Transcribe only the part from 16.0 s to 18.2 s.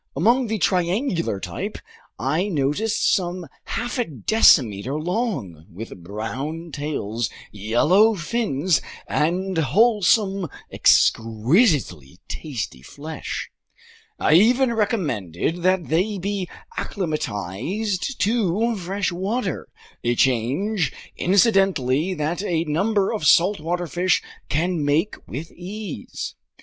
be acclimatized